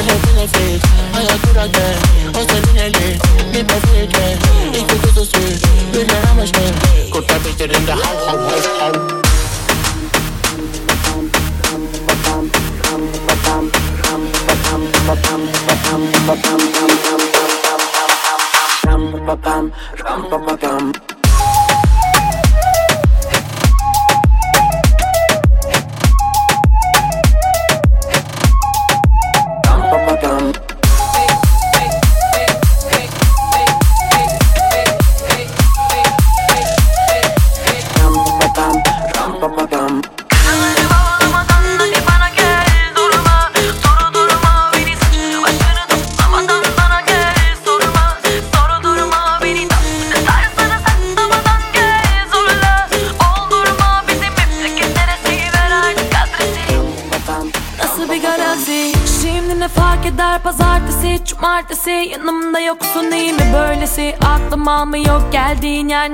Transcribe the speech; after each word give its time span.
Can 0.00 0.08
you 0.08 0.16
feeling 0.24 0.48
it? 0.48 0.82
I 1.12 1.26
am 1.28 1.40
good 1.44 1.56
again 1.58 2.09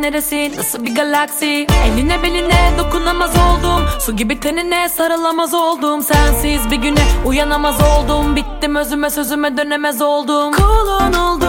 neresi? 0.06 0.52
Nasıl 0.56 0.84
bir 0.84 0.94
galaksi? 0.94 1.66
Eline 1.86 2.22
beline 2.22 2.72
dokunamaz 2.78 3.30
oldum. 3.30 3.84
Su 4.00 4.16
gibi 4.16 4.40
tenine 4.40 4.88
sarılamaz 4.88 5.54
oldum. 5.54 6.02
Sensiz 6.02 6.70
bir 6.70 6.76
güne 6.76 7.04
uyanamaz 7.24 7.76
oldum. 7.80 8.36
Bittim 8.36 8.76
özüme 8.76 9.10
sözüme 9.10 9.56
dönemez 9.56 10.02
oldum. 10.02 10.52
Kulun 10.52 11.12
oldum 11.12 11.45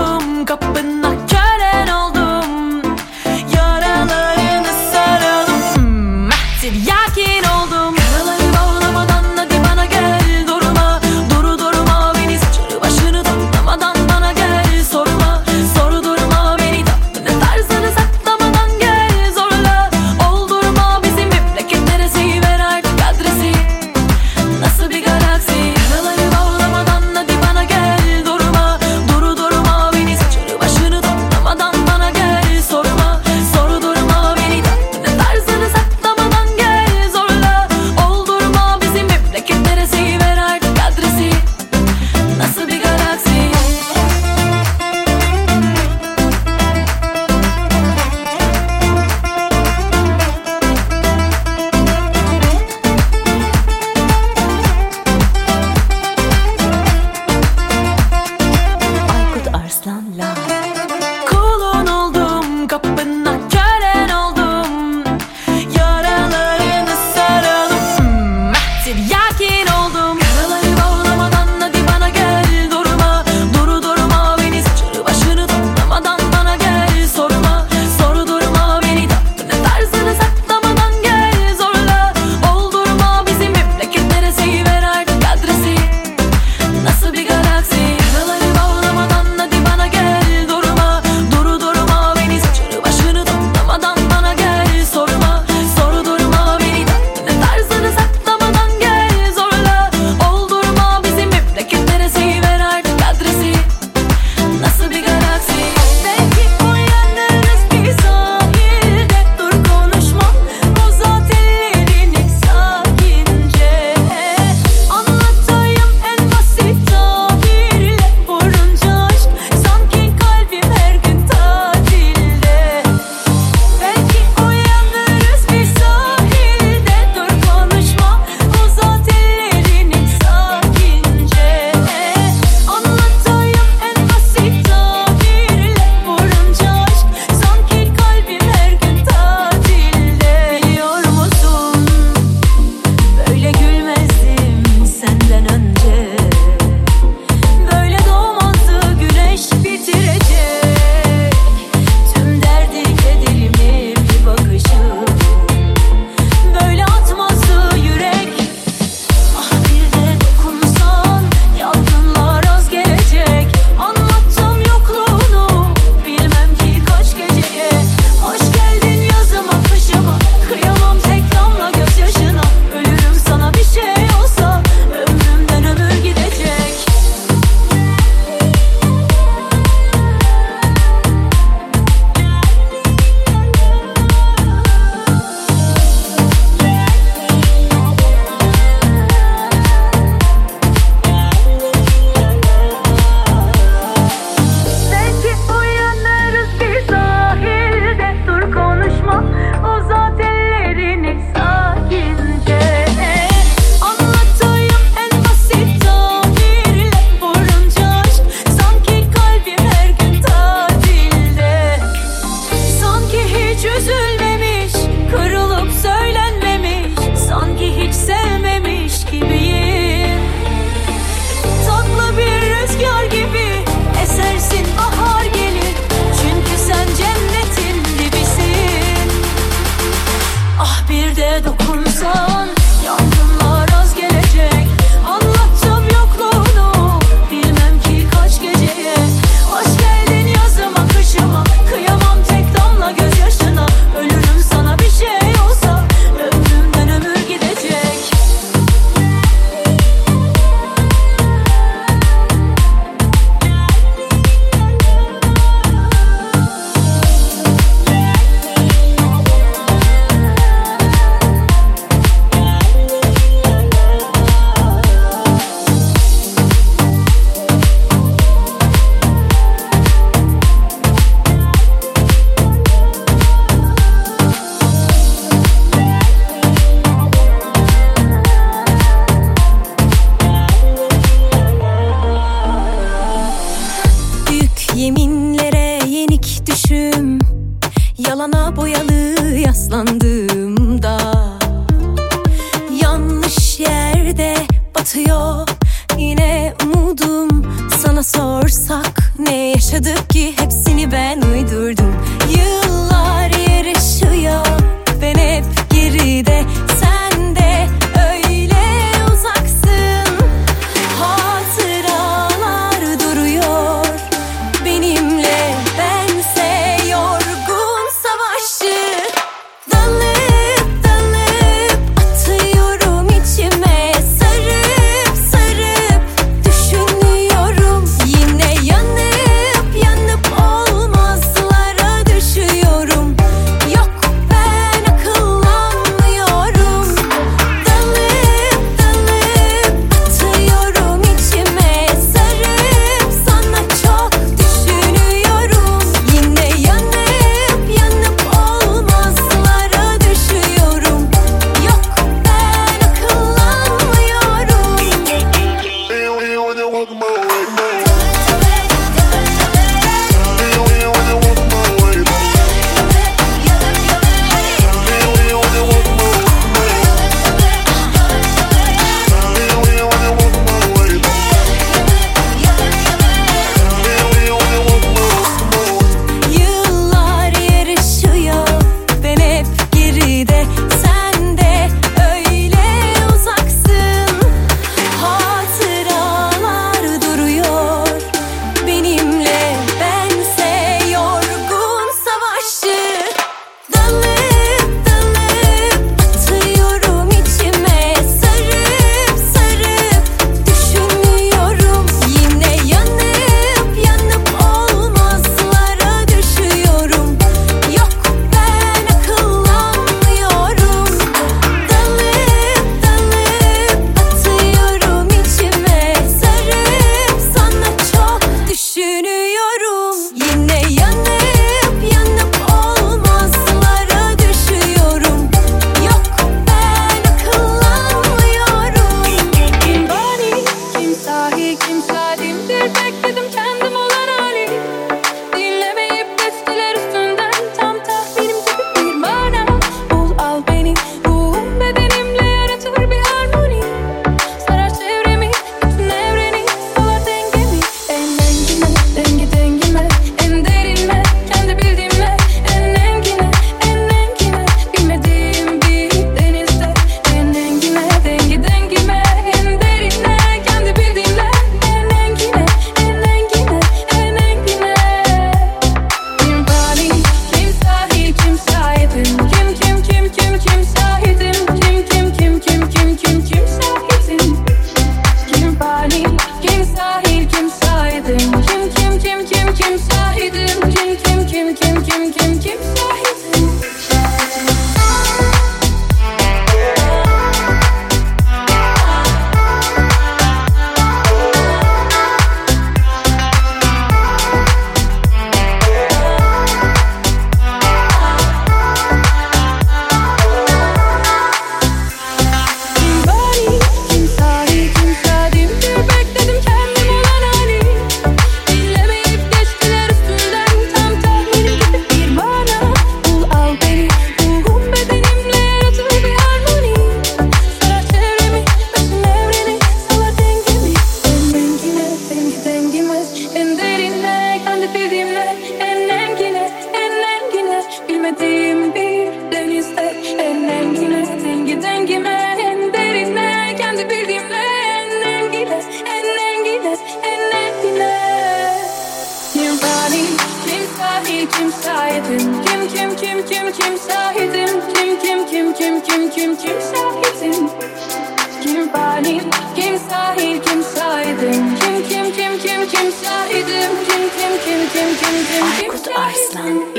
darling. 556.47 556.76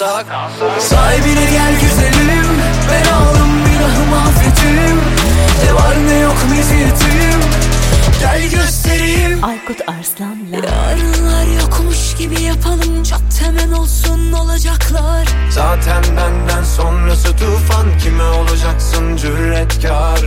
kalsak 0.00 0.26
Sahibine 0.80 1.44
gel 1.50 1.72
güzelim 1.80 2.46
Ben 2.90 3.12
aldım 3.12 3.64
günahımı 3.64 4.16
affetim. 4.28 5.00
Ne 5.64 5.74
var 5.74 5.96
ne 6.06 6.18
yok 6.18 6.36
meziyetim 6.50 7.40
Gel 8.20 8.50
göstereyim. 8.50 9.44
Aykut 9.44 9.80
Arslan'la 9.88 10.56
Yarınlar 10.56 11.60
yokmuş 11.62 12.14
gibi 12.18 12.42
yapalım 12.42 13.02
Çok 13.02 13.20
temel 13.40 13.72
olsun 13.72 14.32
olacaklar. 14.32 15.28
Zaten 15.50 16.02
benden 16.16 16.64
sonrası 16.64 17.36
tufan 17.36 17.98
Kime 18.02 18.24
olacaksın 18.24 19.16
cüretkar 19.16 20.20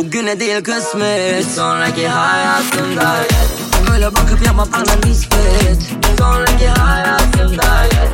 Bugüne 0.00 0.40
değil 0.40 0.64
kısmet. 0.64 1.46
Sonraki 1.56 2.08
hayatımda 2.08 3.26
gel 3.30 3.94
Öyle 3.94 4.14
bakıp 4.14 4.46
yapma 4.46 4.66
bana 4.72 5.06
nispet. 5.06 5.78
Sonraki 6.18 6.68
hayatımda 6.68 7.86
gel 7.90 8.08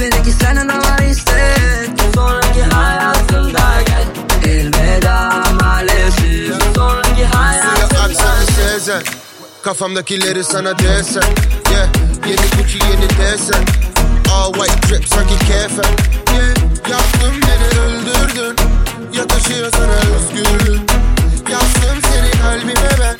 Belki 0.00 0.32
senin 0.32 0.68
de 0.68 0.72
var 0.72 0.98
istek. 1.10 2.14
Sonraki 2.14 2.62
hayatımda 2.62 3.60
gel 3.86 4.50
Elveda 4.50 5.44
maalesef. 5.60 6.74
Sonraki 6.74 7.08
Suya 7.14 7.40
hayatımda 7.40 8.36
sezen 8.56 9.02
Kafamdakileri 9.62 10.44
sana 10.44 10.78
desen 10.78 11.24
Yeah 11.72 11.88
Yeni 12.26 12.62
Gucci 12.62 12.78
yeni 12.78 13.08
desen 13.08 13.64
All 14.32 14.52
white 14.52 14.88
drip 14.88 15.08
sanki 15.08 15.38
kefen 15.38 15.90
Yeah 16.34 16.54
Yaktın 16.90 17.34
beni 17.42 17.80
öldürdün 17.80 18.56
Yakışıyor 19.12 19.70
sana 19.72 20.16
özgürlük 20.16 20.90
Yazdım 21.50 22.02
seni 22.12 22.30
kalbime 22.30 22.74
ben. 23.00 23.16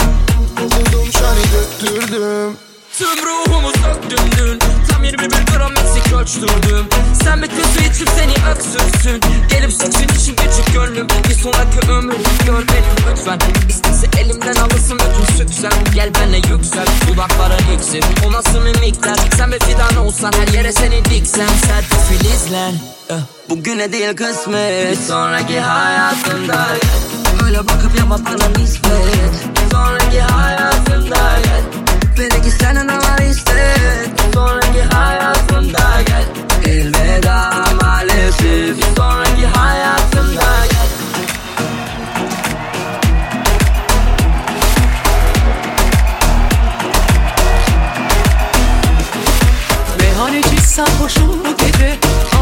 Okudum 0.64 1.12
şani 1.12 1.44
döktürdüm 1.52 2.56
Tüm 2.98 3.26
ruhumu 3.26 3.68
söktüm 3.68 4.18
dün. 4.38 4.58
Tam 4.90 5.04
21 5.04 5.28
gram 5.28 5.72
eksik 5.72 6.12
ölçtürdüm 6.12 6.86
Sen 7.24 7.42
bir 7.42 7.48
kötü 7.48 7.90
içip 7.90 8.08
seni 8.08 8.34
öksürsün. 8.50 9.20
Gelip 9.50 9.72
seçin 9.72 10.08
için 10.08 10.36
küçük 10.36 10.72
gönlüm 10.72 11.06
Bir 11.28 11.34
sonraki 11.34 11.92
ömür 11.92 12.16
gör 12.46 12.68
beni 12.68 13.10
lütfen. 13.10 13.38
İstese 13.68 14.06
elimden 14.20 14.54
alırsın 14.54 14.98
bütün 14.98 15.36
süksem 15.36 15.72
Gel 15.94 16.10
benle 16.14 16.36
yüksel. 16.36 16.86
Dudakların 17.08 17.76
iksir 17.76 18.04
O 18.26 18.32
nasıl 18.32 18.60
mimikler 18.60 19.16
Sen 19.36 19.52
bir 19.52 19.60
fidan 19.60 19.96
olsan 19.96 20.32
her 20.32 20.54
yere 20.54 20.72
seni 20.72 21.04
diksem. 21.04 21.48
Sert 21.66 21.84
filizler 22.08 22.72
eh, 23.10 23.14
Bugüne 23.50 23.92
değil 23.92 24.16
kısmet. 24.16 24.90
Bir 24.90 25.06
sonraki 25.06 25.60
hayatımda. 25.60 26.66
Öyle 27.44 27.58
bakıp 27.58 27.98
yapma 27.98 28.18
bana 28.18 28.48
nispet. 28.58 29.34
Sonraki 29.72 30.20
hayatımda 30.20 31.34
senin 32.16 32.88
de 32.88 32.96
var 32.96 33.18
istek 33.30 33.54
Sonraki 34.34 34.82
hayatımda 34.82 36.02
gel. 36.06 36.24
Elveda 36.72 37.50
maalesef. 37.82 38.76
Sonraki 38.96 39.46
hayatımda 39.46 40.66
gel. 40.70 40.88
Meyhaneci 49.98 50.60
sarhoşum 50.66 51.44
bu 51.44 51.56
gece. 51.56 51.98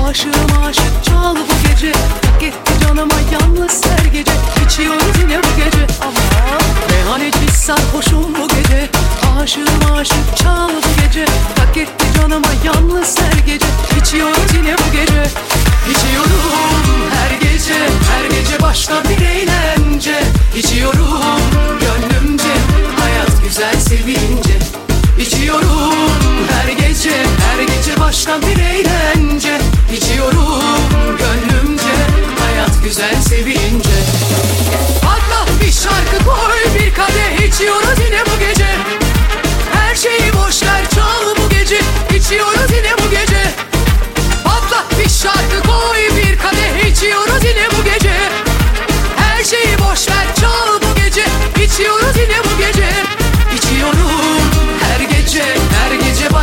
Aşığım 0.08 0.62
aşık 0.68 1.04
çal 1.04 1.37
bu 1.37 1.68
gece. 1.68 1.92
Hak 2.32 2.42
etti 2.42 2.72
canıma 2.82 3.14
yalnız 3.32 3.82
her 3.85 4.04
gece. 4.04 4.32
İçiyoruz 4.66 5.18
yine 5.20 5.38
bu 5.38 5.56
gece. 5.56 5.87
Ama 6.02 6.58
Meyhaneci 6.90 7.52
sarhoşum 7.52 8.35
bu 8.35 8.48
gece 8.48 8.88
Aşığım 9.40 9.94
aşık 9.94 10.36
çal 10.36 10.68
bu 10.68 11.02
gece. 11.02 11.24
Hak 11.58 11.76
etti 11.76 12.06
canıma 12.16 12.48
yalnız 12.64 13.16
her 13.20 13.46
gece. 13.46 13.66
İçiyoruz 14.00 14.54
yine 14.54 14.76
bu 14.78 14.92
gece. 14.92 15.22
İçiyorum 15.90 17.10
her 17.12 17.30
gece. 17.40 17.74
Her 18.12 18.30
gece 18.30 18.62
başta 18.62 19.01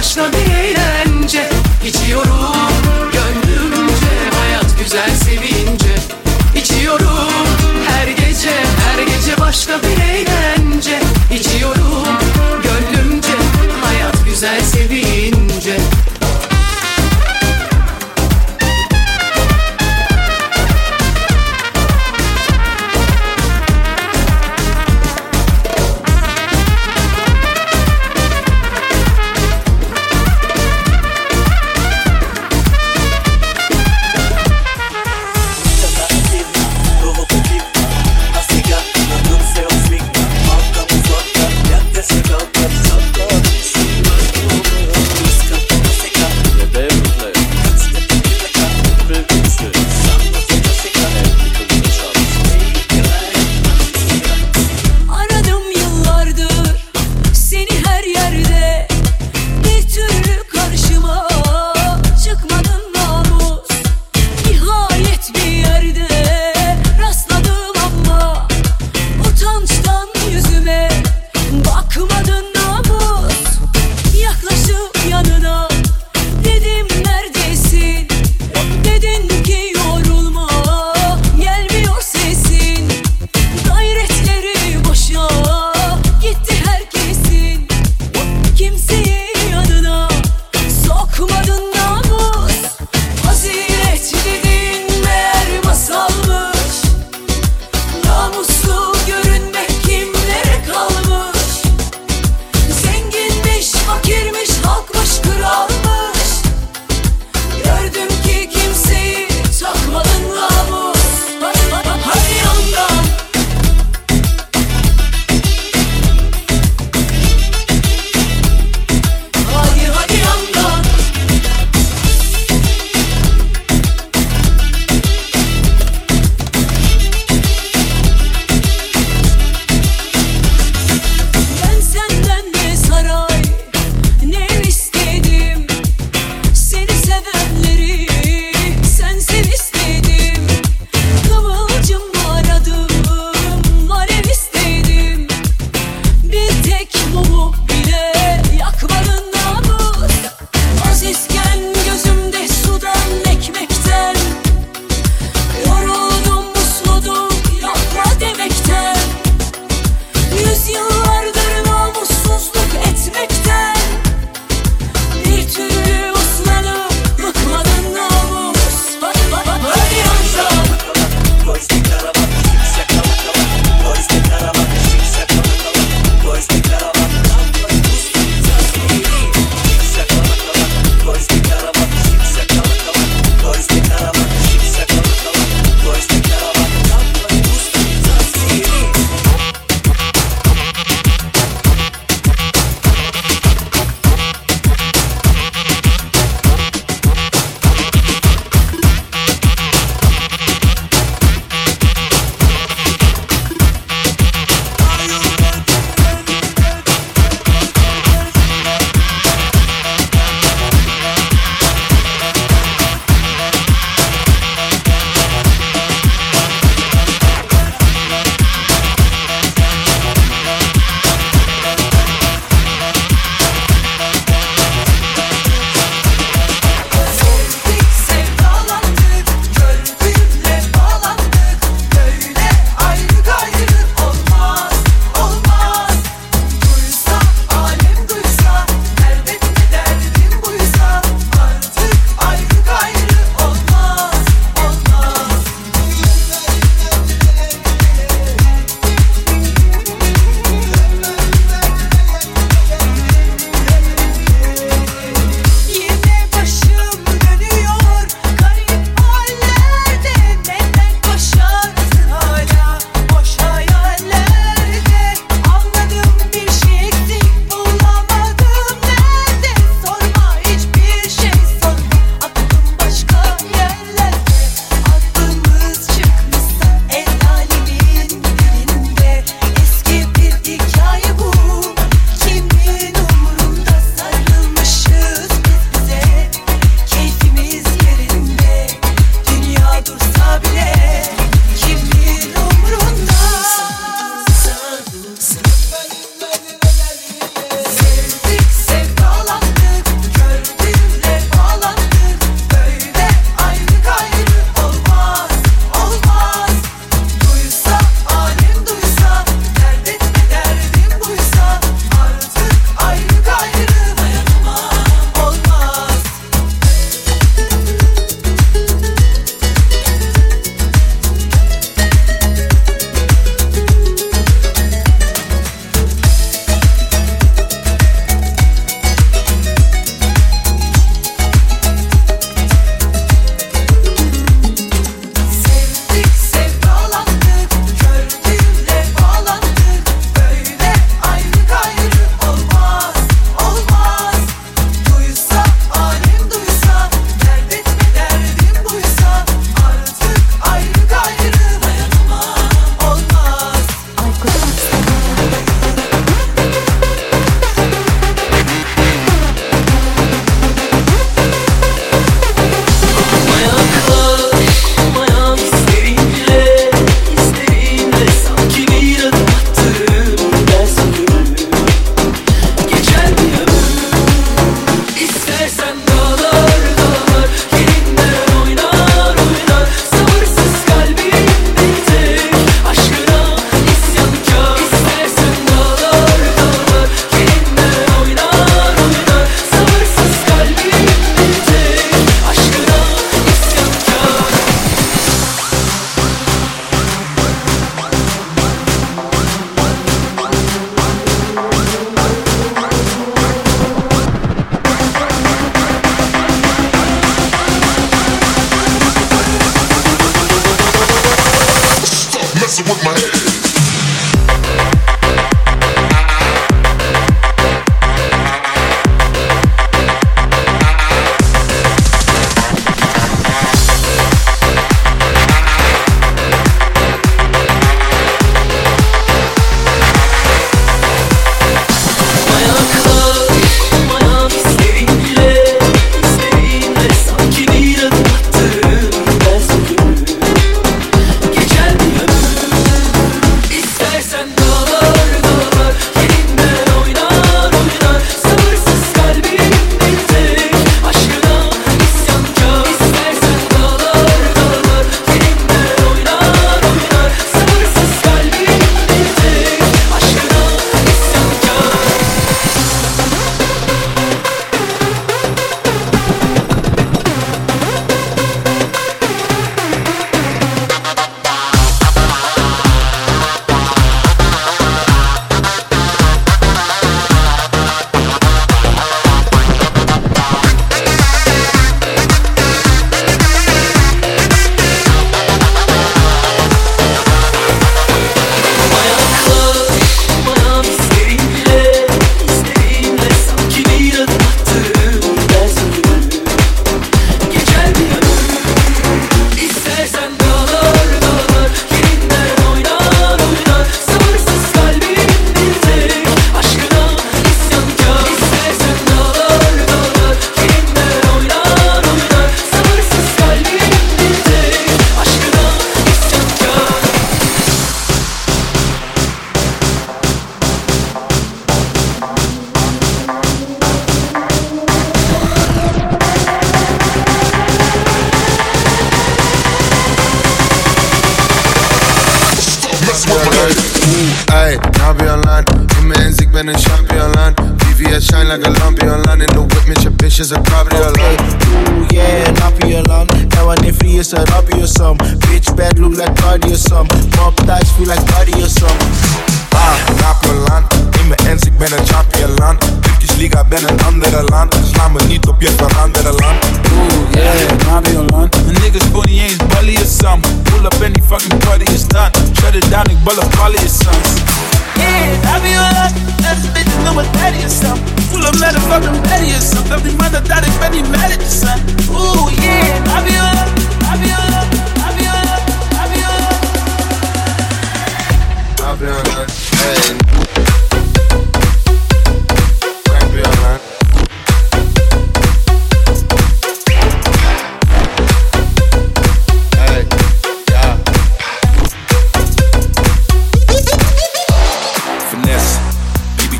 başla 0.09 0.31
bir 0.31 0.53
eğlence. 0.53 1.49
İçiyorum 1.85 2.73
gönlümce. 3.13 4.39
Hayat 4.39 4.79
güzel 4.83 5.09
sevince. 5.09 5.95
İçiyorum 6.55 7.47
her 7.87 8.07
gece 8.07 8.49
her 8.85 9.03
gece 9.03 9.37
başla 9.39 9.73
bir 9.83 10.03
eğlence. 10.03 10.28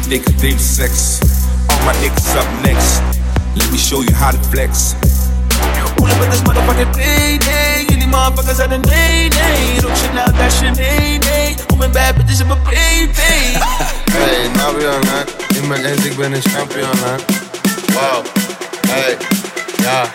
nigga 0.10 0.34
deep 0.42 0.58
sex. 0.58 1.22
All 1.70 1.86
my 1.86 1.94
niggas 2.02 2.36
up 2.36 2.50
next. 2.66 3.02
Let 3.56 3.72
me 3.72 3.78
show 3.78 4.02
you 4.02 4.14
how 4.14 4.32
to 4.32 4.40
flex. 4.50 4.96
Pull 5.98 6.08
up 6.08 6.24
in 6.24 6.30
this 6.32 6.42
motherfucking 6.42 6.94
thing, 6.96 7.40
day. 7.40 7.86
Motherfuckers 8.10 8.60
out 8.60 8.70
day, 8.90 9.30
day. 9.30 9.80
Don't 9.82 9.96
shit 9.96 10.14
now, 10.16 10.26
that 10.26 10.52
shit, 10.52 10.74
day, 10.74 11.20
day. 11.20 11.56
Woman 11.70 11.92
bad 11.92 12.16
bitches 12.16 12.42
in 12.44 12.48
my 12.48 12.58
baby. 12.66 13.14
Hey, 14.10 14.50
Nabian, 14.58 15.02
hè? 15.06 15.22
Ik 15.56 15.68
ben 15.70 15.86
eens, 15.86 16.06
ik 16.06 16.18
ben 16.18 16.34
een 16.34 16.42
champion, 16.42 16.90
man. 17.02 17.20
Wow, 17.94 18.26
hey, 18.88 19.18
ja, 19.78 20.10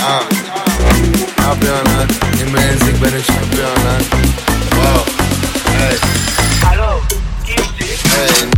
ah. 0.00 0.22
Nabian, 1.36 1.86
hè? 1.86 2.02
Ik 2.42 2.52
ben 2.52 2.70
eens, 2.70 2.82
ik 2.82 3.00
ben 3.00 3.14
een 3.14 3.22
champion, 3.22 3.74
man. 3.84 4.02
Wow, 4.74 5.06
hey. 5.70 5.96
Hallo, 6.60 7.00
Kimchi. 7.44 7.94
Hey. 8.08 8.48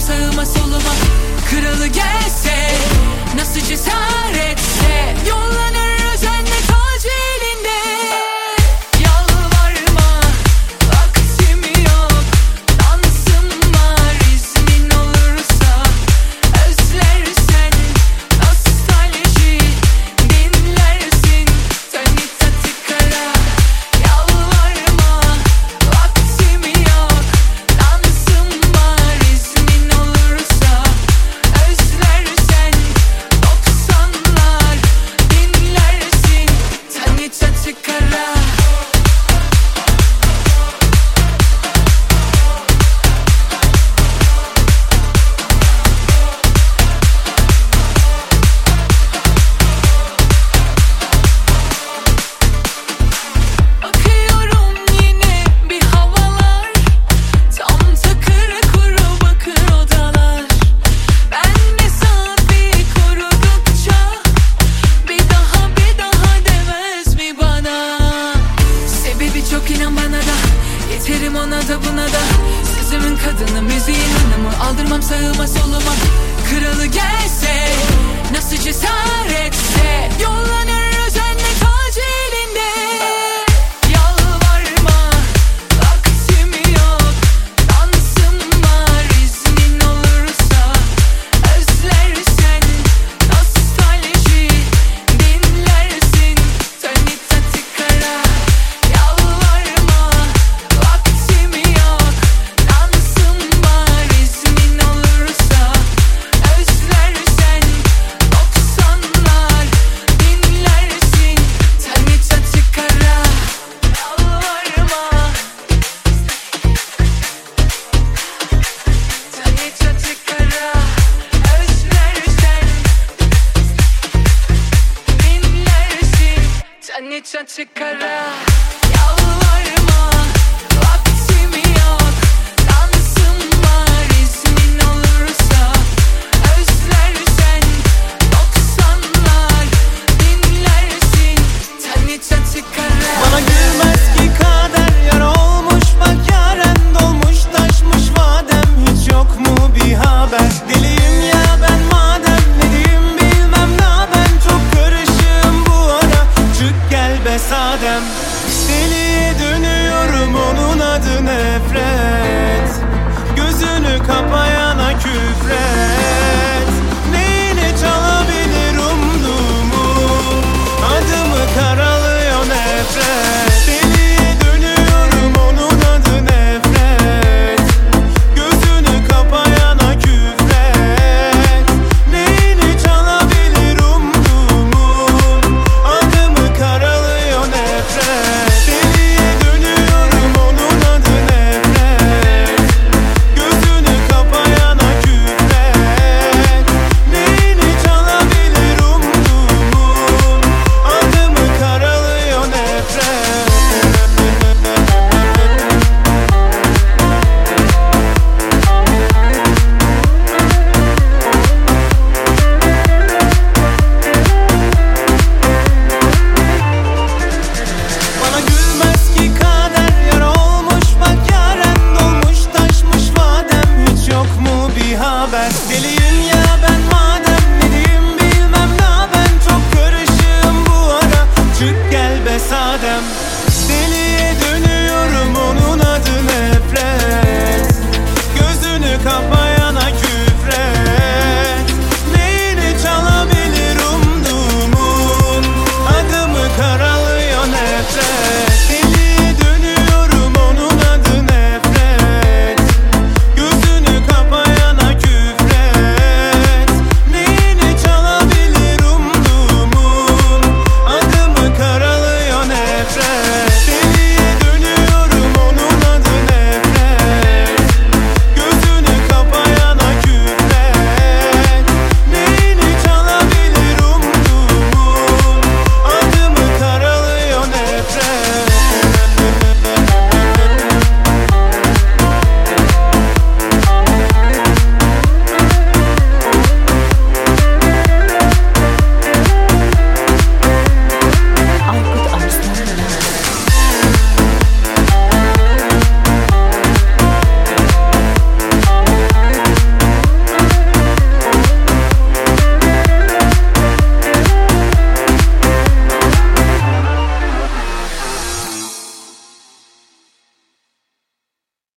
Sağıma 0.00 0.46
soluma. 0.46 0.92
Kralı 1.50 1.86
gelse 1.86 2.74
Nasıl 3.36 3.60
cesaretse 3.60 5.14
Yollanır 5.28 5.71